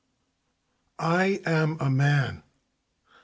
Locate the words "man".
1.91-2.41